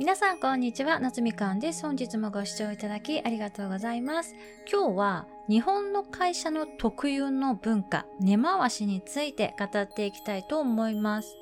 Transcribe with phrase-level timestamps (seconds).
[0.00, 0.98] 皆さんこんにちは。
[0.98, 1.82] 夏みかんです。
[1.82, 4.34] 本日もご視聴いただきありがとうございます。
[4.66, 11.36] 今日は日本の会社の特有の文化根回しについて語っていきたいと思います。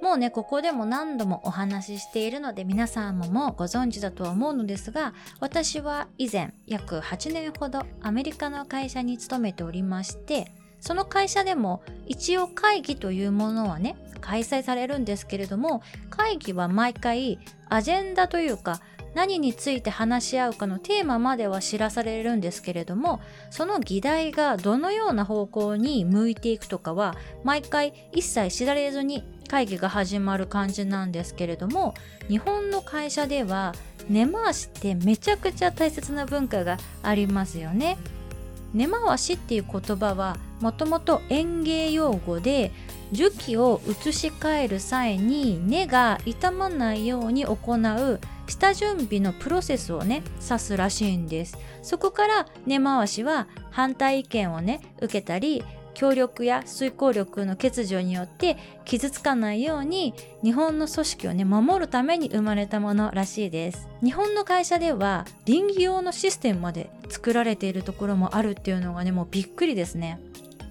[0.00, 18.80] もうねここでも何度もお話ししているので皆さんももうご存知だとは思うのですが私は以前約8年ほどアメリカの会社に勤めておりましてその会社でも一応会議というものはね開催されるんですけれども会議は毎回アジェンダというか
[19.14, 31.94] 何について話し合うかのテーマまでは知らされるんですけれどもその議題がどのような方向に向いていくとかは毎回一切知られずに会議が始まる感じなんですけれども
[32.28, 33.74] 日本の会社では
[34.08, 37.98] 根回しってめちゃくちゃ大切な文化がありますよね。
[38.74, 42.72] 根回しっていう言葉はもともと園芸用語で
[43.12, 51.58] 樹木を移し替える際に根が傷まないように行う下準備のプロセスをね指すらしいんです。
[51.82, 55.62] そこから根回しは反対意見をね受けたり
[55.98, 63.88] 協力や遂行力の欠如によって傷つかないように日本の組織をね守るために生まれたものらしいです。
[64.00, 70.20] 日本の会社では倫理用のシステムまで作られているところもあるっていうのがねもうびっくりですね。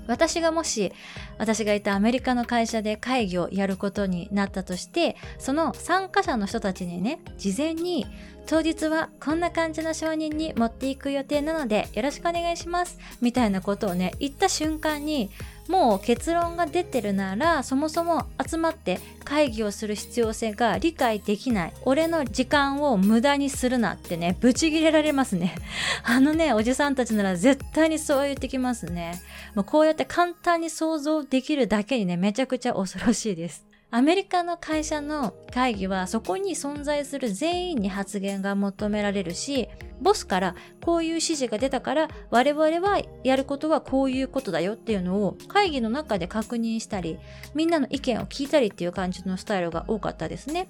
[0.07, 0.91] 私がもし
[1.37, 8.05] 私がいたアメリカの会社で会議をやることになったとしてその参加者の人たちにね事前に
[8.47, 15.29] 当日はこんな感じの承認に持っていく予定なのでよろしくお願いしますみたいなことをね言った瞬間に
[15.69, 21.73] もう結論が出てるならそもそも集まって会議をする必要性が理解できない。
[21.83, 25.55] 俺の時間を無駄にするなってねブチギレられますね。
[26.03, 29.21] あのねおじさんたちなら絶対にそう言ってきますね。
[29.55, 33.65] もうこうやって簡単に想像できるだけにねめちゃくちゃ恐ろしいです。
[33.89, 39.69] アメリカの会社の会議はそこに存在する全員に発言が求められるし、
[40.01, 47.17] ボスからこういう指示が出たから我々はやることはこういうことだよっていうのを会議の中で確認したり、
[47.53, 50.67] みんなの意見を聞いたりっていう感じのスタイルが多かったですね。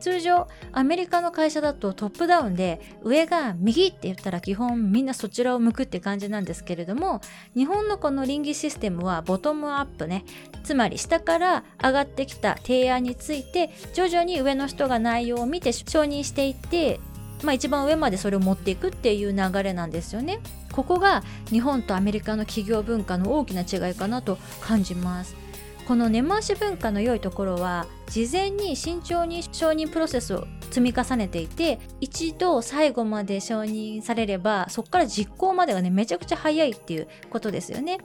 [0.00, 7.20] 通常アメリカの会社だとトップダウンで上が右って言ったら基本みんなそちらを向くって感じなんですけれども
[7.54, 10.24] 日本のこの倫理システムはボトムアップね
[10.62, 17.00] つまり下から上がってきた提案について徐々に上の人が内容を見て承認していって
[17.42, 20.40] まあ、一番上までそれを持っていくっていう流れなんですよね。
[20.72, 25.48] ここが日本とアメリカの企業文化の大きな違いかなと感じます。
[25.88, 38.00] この根回し文化の良いところは事前に慎重に承認プロセスを積み重ねていて一度最後まで承認されればそこから実行までがねめちゃくちゃ早いっていうことですよね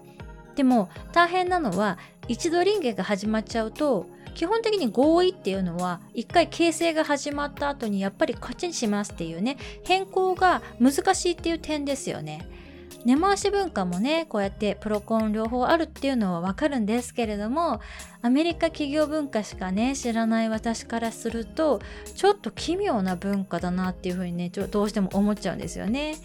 [0.56, 1.98] でも大変なのは
[2.30, 12.48] 一度臨芸が始まっちゃうと基本的に合意っていうのは一回形成が始まった後にやっぱりこっちにしますっていうね変更が難しいっていう点ですよね。
[13.06, 17.82] 根回し文化もねこうやってプロコン両方あるっていうのはわかるんですけれども
[18.22, 21.82] アメリカ企業文化しかね知らない私からすると
[22.16, 26.16] ちょっと奇妙な文化だなっていうふうにねどうしても思っちゃうんですよね。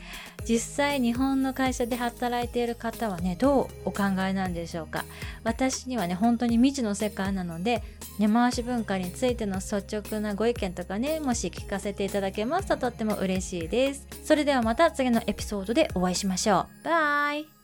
[0.45, 5.05] 実際日本の会社で働いている方はねどうお考えなんでしょうか。
[5.43, 7.83] 私にはね本当に未知の世界なので
[8.21, 14.07] 根回し文化についての率直なご意見とかねもし聞かせていただけますととっても嬉しいです。
[14.23, 16.68] それではまた次のエピソードでお会いしましょう。
[16.85, 17.58] バイ